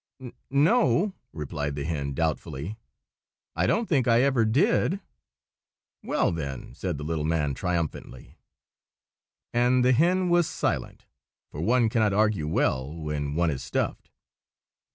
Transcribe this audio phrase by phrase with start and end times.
[0.19, 2.75] "N—no," replied the hen, doubtfully,
[3.55, 4.99] "I don't think I ever did."
[6.01, 8.39] "Well, then!" said the little man, triumphantly.
[9.53, 11.05] And the hen was silent,
[11.51, 14.09] for one cannot argue well when one is stuffed.